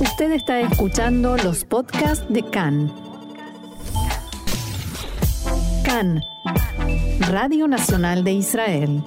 [0.00, 2.90] Usted está escuchando los podcasts de CAN.
[5.84, 6.22] CAN,
[7.28, 9.02] Radio Nacional de Israel.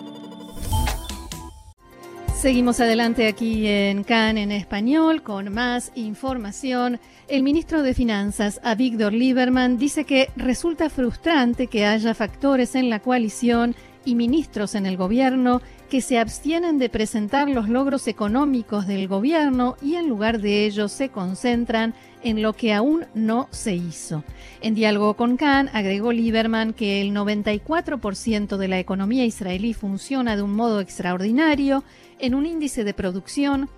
[2.36, 7.00] Seguimos adelante aquí en CAN en español con más información.
[7.28, 13.00] El ministro de Finanzas, Avigdor Lieberman, dice que resulta frustrante que haya factores en la
[13.00, 13.76] coalición
[14.06, 19.76] y ministros en el gobierno que se abstienen de presentar los logros económicos del gobierno
[19.82, 24.24] y en lugar de ello se concentran en lo que aún no se hizo.
[24.62, 30.42] En diálogo con Khan, agregó Lieberman que el 94% de la economía israelí funciona de
[30.42, 31.84] un modo extraordinario
[32.20, 33.70] en un índice de producción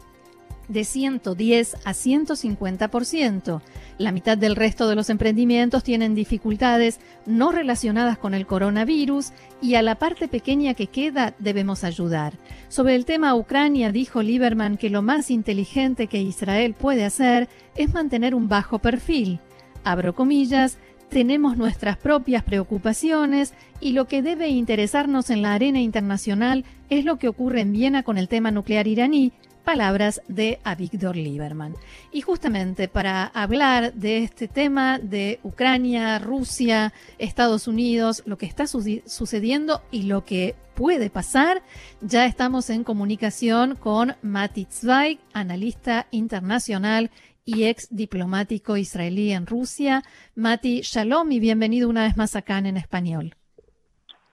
[0.68, 3.62] de 110 a 150%.
[3.98, 9.76] La mitad del resto de los emprendimientos tienen dificultades no relacionadas con el coronavirus y
[9.76, 12.34] a la parte pequeña que queda debemos ayudar.
[12.68, 17.94] Sobre el tema Ucrania dijo Lieberman que lo más inteligente que Israel puede hacer es
[17.94, 19.40] mantener un bajo perfil.
[19.84, 20.78] Abro comillas,
[21.10, 27.18] tenemos nuestras propias preocupaciones y lo que debe interesarnos en la arena internacional es lo
[27.18, 29.32] que ocurre en Viena con el tema nuclear iraní,
[29.66, 31.74] palabras de Avigdor Lieberman.
[32.12, 38.68] Y justamente para hablar de este tema de Ucrania, Rusia, Estados Unidos, lo que está
[38.68, 41.62] sucediendo y lo que puede pasar,
[42.02, 47.10] ya estamos en comunicación con Mati Zweig, analista internacional
[47.44, 50.04] y ex diplomático israelí en Rusia.
[50.36, 53.36] Mati, shalom y bienvenido una vez más acá en español.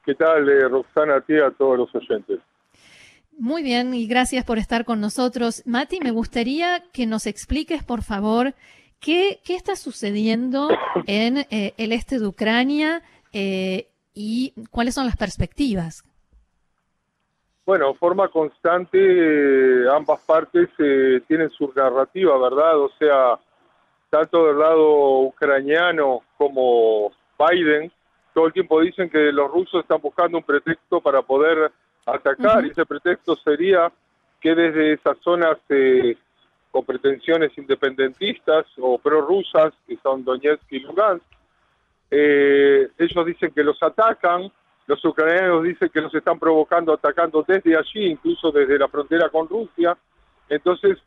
[0.05, 2.41] ¿Qué tal, eh, Roxana, a ti a todos los oyentes?
[3.39, 5.63] Muy bien, y gracias por estar con nosotros.
[5.67, 8.55] Mati, me gustaría que nos expliques, por favor,
[9.01, 10.69] qué, qué está sucediendo
[11.07, 16.05] en eh, el este de Ucrania eh, y cuáles son las perspectivas.
[17.65, 20.69] Bueno, forma constante, eh, ambas partes
[21.27, 22.79] tienen su narrativa, ¿verdad?
[22.79, 23.39] O sea,
[24.11, 27.91] tanto del lado ucraniano como Biden,
[28.35, 31.73] todo el tiempo dicen que los rusos están buscando un pretexto para poder
[32.07, 33.93] atacar, y ese pretexto sería
[34.41, 36.17] que desde esas zonas eh,
[36.71, 41.25] con pretensiones independentistas o prorrusas, que son Donetsk y Lugansk,
[42.11, 44.51] eh, ellos dicen que los atacan,
[44.87, 49.49] los ucranianos dicen que los están provocando, atacando desde allí, incluso desde la frontera con
[49.49, 49.97] Rusia,
[50.49, 50.99] entonces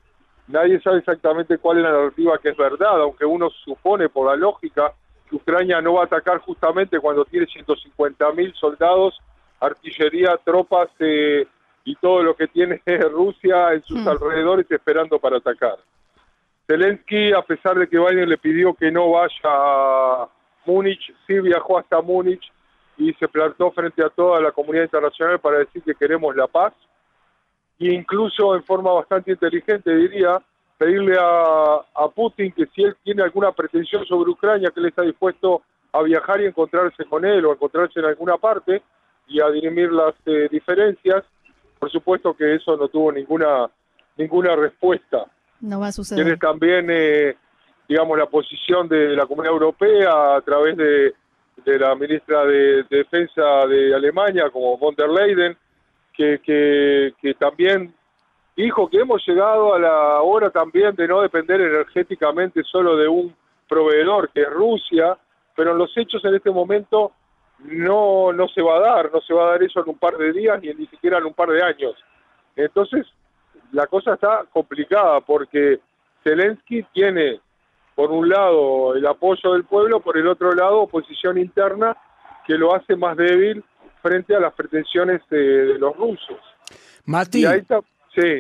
[0.48, 4.36] nadie sabe exactamente cuál es la narrativa que es verdad, aunque uno supone por la
[4.36, 4.94] lógica
[5.30, 9.20] que Ucrania no va a atacar justamente cuando tiene 150 mil soldados
[9.60, 11.46] artillería, tropas eh,
[11.84, 14.08] y todo lo que tiene Rusia en sus hmm.
[14.08, 15.78] alrededores esperando para atacar.
[16.68, 20.28] Zelensky, a pesar de que Biden le pidió que no vaya a
[20.66, 22.52] Múnich, sí viajó hasta Múnich
[22.98, 26.74] y se plantó frente a toda la comunidad internacional para decir que queremos la paz
[27.78, 30.42] e incluso en forma bastante inteligente diría
[30.78, 35.04] pedirle a, a Putin que si él tiene alguna pretensión sobre Ucrania que él está
[35.04, 35.62] dispuesto
[35.92, 38.82] a viajar y encontrarse con él o encontrarse en alguna parte
[39.28, 41.24] y a dirimir las eh, diferencias.
[41.80, 43.70] Por supuesto que eso no tuvo ninguna
[44.18, 45.26] ninguna respuesta.
[45.62, 46.24] No va a suceder.
[46.24, 47.36] Tiene también, eh,
[47.88, 51.14] digamos, la posición de la Comunidad Europea a través de,
[51.66, 55.58] de la ministra de, Defensa de Alemania, como von der Leyen,
[56.14, 57.94] que, que, que también
[58.56, 63.36] dijo que hemos llegado a la hora también de no depender energéticamente solo de un
[63.68, 65.18] proveedor, que es Rusia,
[65.56, 67.12] pero en los hechos en este momento
[67.60, 70.18] no, no se va a dar, no se va a dar eso en un par
[70.18, 71.96] de días ni ni siquiera en un par de años.
[72.56, 73.06] Entonces,
[73.72, 75.80] la cosa está complicada porque
[76.24, 77.40] Zelensky tiene,
[77.96, 81.96] por un lado, el apoyo del pueblo, por el otro lado, oposición interna
[82.46, 83.64] que lo hace más débil
[84.02, 86.38] frente a las pretensiones de, los rusos.
[87.06, 87.80] Mati, y ahí está,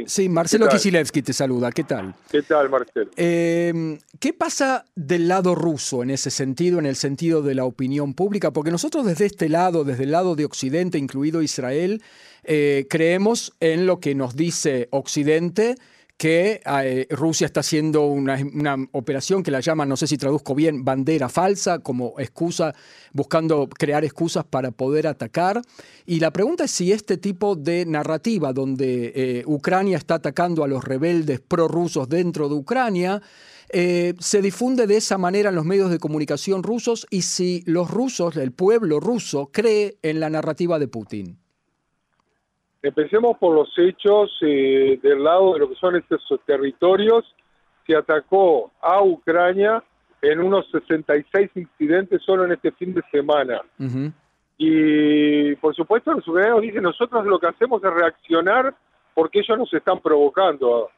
[0.06, 1.72] Sí, Marcelo Kisilevsky te saluda.
[1.72, 2.16] ¿Qué tal?
[2.32, 3.12] ¿Qué tal, Marcelo?
[3.16, 8.14] Em, ¿Qué pasa del lado ruso en ese sentido, en el sentido de la opinión
[8.14, 8.52] pública?
[8.52, 12.02] Porque nosotros desde este lado, desde el lado de Occidente, incluido Israel,
[12.44, 15.76] eh, creemos en lo que nos dice Occidente
[16.18, 18.38] que eh, Rusia está haciendo una,
[18.94, 22.74] operación que la llaman, no sé si traduzco bien, bandera falsa, como excusa,
[23.12, 25.62] buscando crear excusas para poder atacar.
[26.06, 30.68] Y la pregunta es si este tipo de narrativa, donde eh, Ucrania está atacando a
[30.68, 33.22] los rebeldes prorrusos dentro de Ucrania,
[33.70, 37.92] eh, se difunde de esa manera en los medios de comunicación rusos y si los
[37.92, 41.45] rusos, el pueblo ruso, cree en la narrativa de Putin.
[42.86, 47.26] Empecemos por los hechos eh, del lado de lo que son estos territorios.
[47.88, 49.84] Se atacó a Ucrania
[50.22, 53.60] en unos 66 incidentes solo en este fin de semana.
[54.60, 58.76] Y por supuesto los ucranianos dicen, nosotros lo que hacemos es reaccionar
[59.16, 60.92] porque ellos nos están provocando,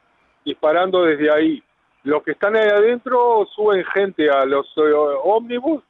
[0.44, 1.62] disparando desde ahí.
[2.04, 4.92] los que están ahí adentro suben gente a los eh,
[5.24, 5.82] ómnibus,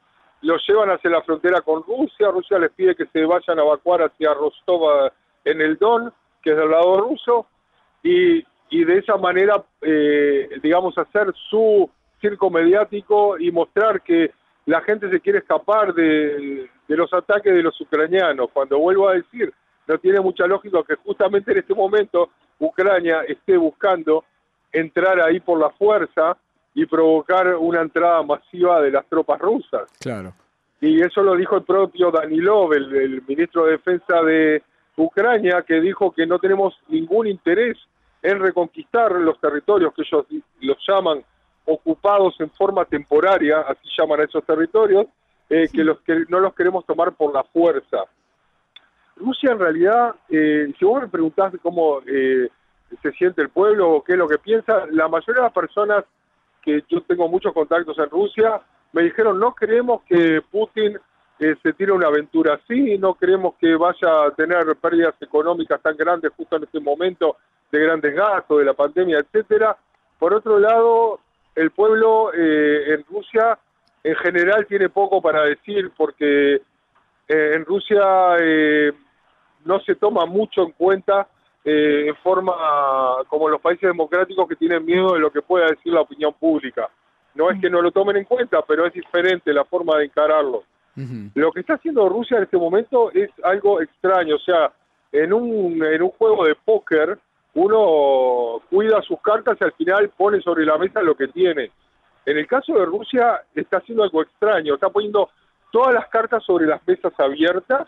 [0.43, 4.03] los llevan hacia la frontera con Rusia, Rusia les pide que se vayan a evacuar
[4.03, 5.11] hacia Rostov
[5.45, 7.47] en el Don, que es del lado ruso,
[8.03, 11.89] y, y de esa manera, eh, digamos, hacer su
[12.21, 14.31] circo mediático y mostrar que
[14.65, 18.49] la gente se quiere escapar de, de los ataques de los ucranianos.
[18.53, 19.51] Cuando vuelvo a decir,
[19.87, 24.23] no tiene mucha lógica que justamente en este momento Ucrania esté buscando
[24.71, 26.37] entrar ahí por la fuerza
[26.75, 29.89] y provocar una entrada masiva de las tropas rusas.
[29.99, 30.33] Claro.
[30.79, 34.61] Y eso lo dijo el propio Danilov, el, el ministro de Defensa de
[35.03, 37.77] Ucrania, que dijo que no tenemos ningún interés
[38.21, 40.25] en reconquistar los territorios que ellos
[40.61, 41.23] los llaman
[41.65, 45.07] ocupados en forma temporaria, así llaman a esos territorios,
[45.49, 48.05] eh, que, los que no los queremos tomar por la fuerza.
[49.15, 52.49] Rusia en realidad, eh, si vos me preguntás cómo eh,
[53.01, 56.05] se siente el pueblo o qué es lo que piensa, la mayoría de las personas
[56.61, 58.61] que yo tengo muchos contactos en Rusia
[58.91, 60.97] me dijeron no queremos que Putin
[61.39, 65.95] eh, se tire una aventura así, no queremos que vaya a tener pérdidas económicas tan
[65.95, 67.37] grandes justo en este momento
[67.71, 69.77] de grandes gastos, de la pandemia, etcétera.
[70.17, 71.19] Por otro lado,
[71.55, 73.57] el pueblo eh, en Rusia
[74.03, 76.61] en general tiene poco para decir porque eh,
[77.27, 78.01] en Rusia
[78.39, 78.91] eh,
[79.65, 81.27] no se toma mucho en cuenta
[81.63, 82.53] eh, en forma
[83.27, 86.89] como los países democráticos que tienen miedo de lo que pueda decir la opinión pública.
[87.35, 90.63] No es que no lo tomen en cuenta, pero es diferente la forma de encararlo.
[91.35, 94.71] Lo que está haciendo Rusia en este momento es algo extraño, o sea,
[95.11, 97.17] en un, en un juego de póker
[97.55, 101.71] uno cuida sus cartas y al final pone sobre la mesa lo que tiene.
[102.25, 105.29] En el caso de Rusia está haciendo algo extraño, está poniendo
[105.71, 107.87] todas las cartas sobre las mesas abiertas,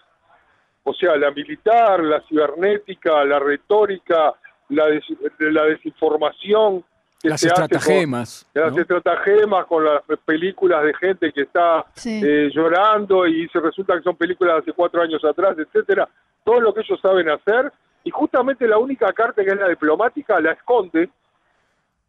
[0.83, 4.33] o sea, la militar, la cibernética, la retórica,
[4.69, 5.05] la, des-
[5.39, 6.83] la desinformación.
[7.21, 8.47] Que Las se hace con- estratagemas.
[8.53, 12.21] las estratagemas con las películas de gente que está Sí.
[12.23, 16.07] eh, llorando y se resulta que son películas de hace cuatro años atrás, etcétera,
[16.43, 17.71] todo lo que ellos saben hacer
[18.03, 21.09] y justamente la única carta que es la diplomática la esconde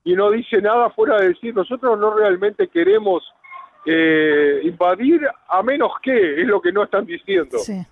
[0.05, 3.23] y no dice nada fuera de decir nosotros no realmente queremos
[3.85, 7.59] eh, invadir a menos que es lo que no están diciendo.
[7.59, 7.85] Sí.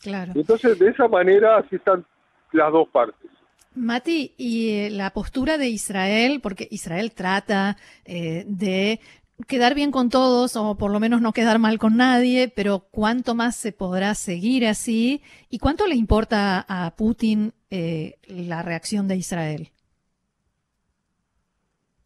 [0.00, 0.32] Claro.
[0.34, 2.04] Entonces de esa manera así están
[2.52, 3.30] las dos partes.
[3.74, 9.00] Mati, y eh, la postura de Israel, porque Israel trata eh, de
[9.46, 13.34] quedar bien con todos o por lo menos no quedar mal con nadie, pero ¿cuánto
[13.34, 15.22] más se podrá seguir así?
[15.48, 19.68] ¿Y cuánto le importa a Putin eh, la reacción de Israel?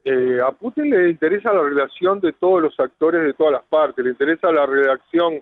[0.04, 4.04] Eh, a Putin le interesa la relación de todos los actores de todas las partes,
[4.04, 5.40] le interesa la reacción,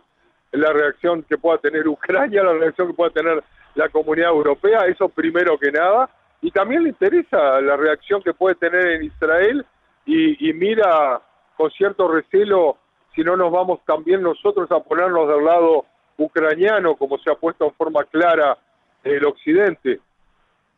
[0.53, 3.43] la reacción que pueda tener Ucrania, la reacción que pueda tener
[3.75, 6.11] la comunidad europea, eso primero que nada,
[6.43, 9.65] y también le interesa la reacción que puede tener en Israel
[10.07, 11.21] y, y mira
[11.57, 12.79] con cierto recelo
[13.15, 15.85] si no nos vamos también nosotros a ponernos del lado
[16.17, 18.57] ucraniano, como se ha puesto en forma clara
[19.03, 20.01] el occidente,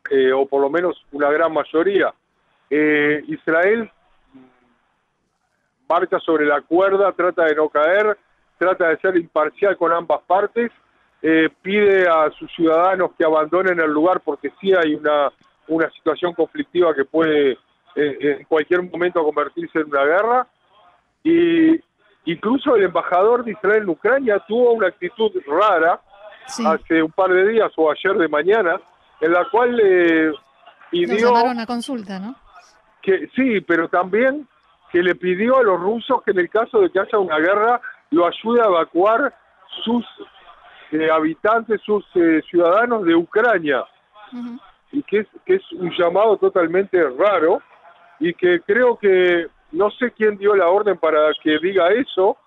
[0.09, 2.13] eh, o por lo menos una gran mayoría.
[2.69, 3.91] Eh, Israel
[5.87, 8.17] marcha sobre la cuerda, trata de no caer,
[8.57, 10.71] trata de ser imparcial con ambas partes,
[11.23, 15.31] eh, pide a sus ciudadanos que abandonen el lugar porque sí hay una,
[15.67, 17.53] una situación conflictiva que puede
[17.95, 20.47] eh, en cualquier momento convertirse en una guerra.
[21.23, 21.79] Y
[22.25, 25.99] incluso el embajador de Israel en Ucrania tuvo una actitud rara
[26.45, 28.77] Sí, hace un par de días o ayer de mañana,
[29.21, 30.37] en la cual le lo
[30.89, 32.35] pidió llamaron a consulta, ¿no?
[33.03, 34.47] que sí, pero también
[34.91, 37.81] que le pidió a los rusos que en el caso de que haya una guerra
[38.11, 39.35] lo ayude a evacuar
[39.83, 40.05] sus
[40.93, 43.83] eh, habitantes, sus eh, ciudadanos de Ucrania,
[44.91, 47.61] y que es, que es un llamado totalmente raro
[48.19, 52.37] y que creo que no sé quién dio la orden para que diga eso,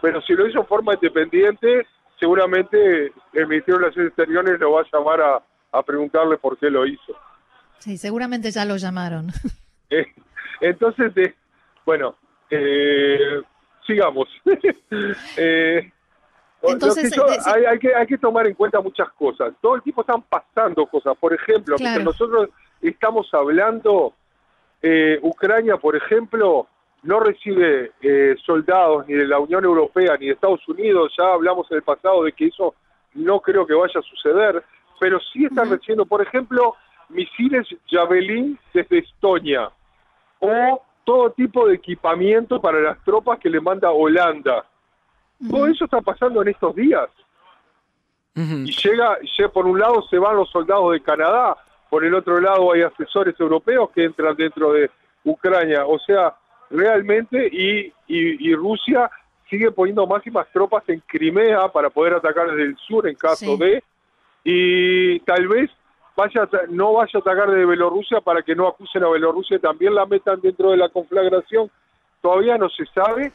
[0.00, 1.86] pero si lo hizo en forma independiente,
[2.20, 5.42] seguramente el Ministerio de Relaciones Exteriores lo va a llamar a,
[5.72, 7.14] a preguntarle por qué lo hizo.
[7.78, 9.28] Sí, seguramente ya lo llamaron.
[9.90, 10.06] Eh,
[10.62, 11.34] entonces, eh,
[11.84, 12.16] bueno,
[12.50, 13.42] eh,
[13.86, 14.28] sigamos.
[15.36, 15.92] Eh,
[16.72, 19.52] Entonces, yo- hay, hay que, hay que tomar en cuenta muchas cosas.
[19.60, 21.16] Todo el tiempo están pasando cosas.
[21.18, 21.90] Por ejemplo, Claro.
[22.00, 22.48] mientras nosotros
[22.80, 24.14] estamos hablando,
[24.82, 26.66] eh, Ucrania, por ejemplo,
[27.02, 31.12] no recibe eh, soldados ni de la Unión Europea ni de Estados Unidos.
[31.18, 32.74] Ya hablamos en el pasado de que eso
[33.14, 34.62] no creo que vaya a suceder,
[34.98, 36.74] pero sí están recibiendo, por ejemplo,
[37.10, 39.70] misiles Javelin desde Estonia
[40.40, 44.64] o todo tipo de equipamiento para las tropas que le manda Holanda.
[45.50, 47.08] Todo eso está pasando en estos días.
[48.34, 51.56] Y llega, llega, por un lado se van los soldados de Canadá,
[51.88, 54.90] por el otro lado hay asesores europeos que entran dentro de,
[55.24, 55.86] Ucrania.
[55.86, 56.34] O sea,
[56.70, 59.10] realmente, y, y, Rusia
[59.48, 63.82] sigue poniendo máximas tropas en Crimea para poder atacar desde el sur en caso de,
[64.42, 65.70] y tal vez
[66.16, 70.06] vaya no vaya a atacar de Bielorrusia para que no acusen a Bielorrusia, también la
[70.06, 71.70] metan dentro de la conflagración.
[72.20, 73.32] Todavía no se sabe.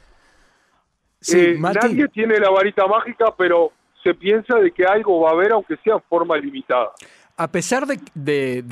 [1.28, 3.72] Eh, nadie tiene la varita mágica, pero
[4.04, 6.92] se piensa de que algo va a haber, aunque sea en forma limitada
[7.40, 8.64] a pesar de,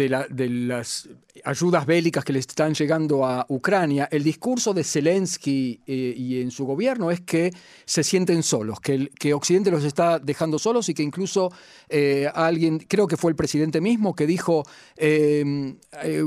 [0.50, 1.08] las
[1.46, 6.52] ayudas bélicas que le están llegando a Ucrania, el discurso de Zelensky eh, y en
[6.52, 7.54] su gobierno es que
[7.86, 11.50] se sienten solos, que, que Occidente los está dejando solos y que incluso
[11.88, 14.66] eh, alguien, creo que fue el presidente mismo, que dijo,
[14.98, 16.26] em, eh,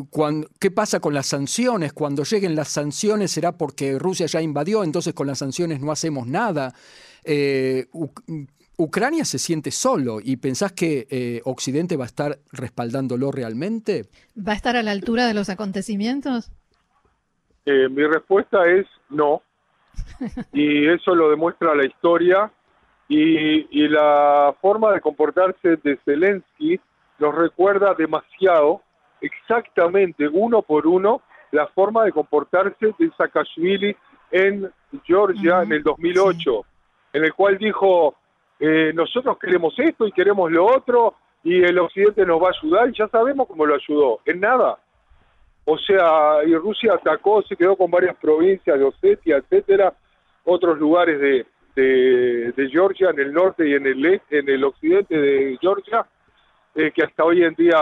[0.59, 1.93] ¿qué pasa con las sanciones?
[1.93, 6.27] Cuando lleguen las sanciones será porque Rusia ya invadió, entonces con las sanciones no hacemos
[6.27, 6.73] nada.
[8.81, 14.07] Ucrania se siente solo y pensás que eh, Occidente va a estar respaldándolo realmente?
[14.37, 16.51] ¿Va a estar a la altura de los acontecimientos?
[17.67, 19.43] Eh, mi respuesta es no.
[20.55, 22.51] y eso lo demuestra la historia
[23.07, 26.81] y, y, la forma de comportarse de Zelensky
[27.19, 28.81] nos recuerda demasiado,
[29.21, 31.21] exactamente uno por uno,
[31.51, 33.95] la forma de comportarse de Saakashvili
[34.31, 34.73] en
[35.05, 36.65] Georgia en el 2008,
[37.13, 38.15] en el cual dijo,
[38.61, 42.91] eh, nosotros queremos esto y queremos lo otro y el occidente nos va a ayudar
[42.91, 44.79] y ya sabemos cómo lo ayudó, en nada.
[45.65, 49.95] O sea, y Rusia atacó, se quedó con varias provincias de Osetia, etcétera,
[50.45, 55.17] otros lugares de, de, Georgia, en el norte y en el este, en el occidente
[55.17, 56.05] de Georgia,
[56.75, 57.79] eh, que hasta hoy en día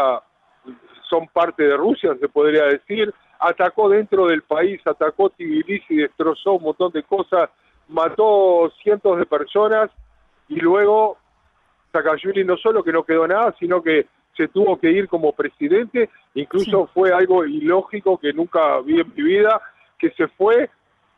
[1.08, 3.12] son parte de Rusia, se podría decir.
[3.40, 7.50] Atacó dentro del país, atacó Tbilisi, destrozó un montón de cosas,
[7.88, 9.90] mató cientos de personas
[10.48, 11.18] y luego
[11.92, 16.10] Saakashvili no solo que no quedó nada, sino que se tuvo que ir como presidente,
[16.34, 19.60] incluso fue algo ilógico que nunca vi en mi vida,
[19.98, 20.70] que se fue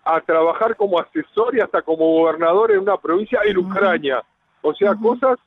[0.05, 4.23] a trabajar como asesor y hasta como gobernador en una provincia en Ucrania.
[4.63, 5.39] O sea, cosas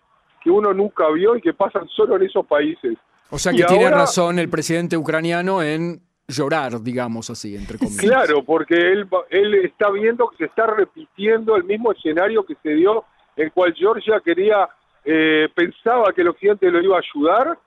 [0.44, 2.98] que uno nunca vio y que pasan solo en esos países.
[3.32, 8.02] O sea que tiene razón el presidente ucraniano en llorar, digamos así, entre comillas.
[8.02, 12.70] Claro, porque él, él está viendo que se está repitiendo el mismo escenario que se
[12.76, 13.04] dio
[13.36, 14.68] en cual Georgia quería,
[15.04, 17.58] eh, pensaba que el occidente lo iba a ayudar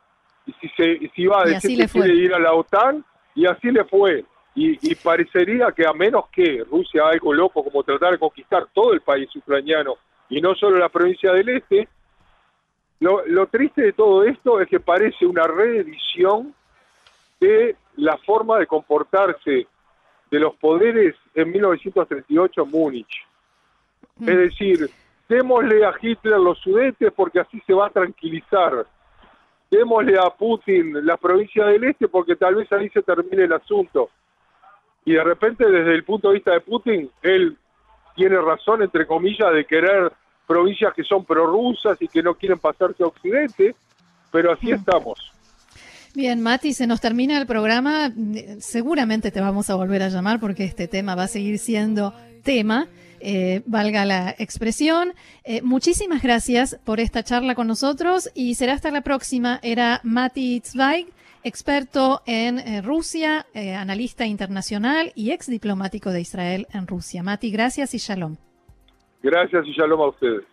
[0.47, 3.05] y si, se, si iba a decir que quiere ir a la OTAN,
[3.35, 4.25] y así le fue.
[4.55, 8.95] Y, parecería que a menos que Rusia haga algo loco como tratar de conquistar todo
[8.95, 9.97] el país ucraniano
[10.31, 11.87] y no solo la provincia del este,
[13.01, 16.55] lo, lo triste de todo esto es que parece una reedición
[17.39, 19.67] de la forma de comportarse
[20.31, 23.27] de los poderes en 1938 en Múnich.
[24.21, 24.39] Es mm.
[24.39, 24.91] decir,
[25.29, 28.87] démosle a Hitler los sudetes porque así se va a tranquilizar.
[29.71, 34.11] Démosle a Putin la provincia del este porque tal vez ahí se termine el asunto.
[35.05, 37.57] Y de repente, desde el punto de vista de Putin, él
[38.17, 40.13] tiene razón, entre comillas, de querer
[40.47, 43.75] provincias que son prorrusas y que no quieren pasarse a Occidente,
[44.33, 45.33] pero así estamos.
[46.15, 48.11] Bien, Mati, se nos termina el programa.
[48.59, 52.87] Seguramente te vamos a volver a llamar porque este tema va a seguir siendo tema.
[53.29, 55.13] Eh, valga la expresión.
[55.43, 59.59] Eh, muchísimas gracias por esta charla con nosotros y será hasta la próxima.
[59.65, 61.09] Era Mati Zweig,
[61.43, 67.25] experto en eh, Rusia, analista internacional y ex diplomático de Israel en Rusia.
[67.25, 68.37] Mati, gracias y shalom.
[69.25, 70.45] Gracias y shalom a ustedes.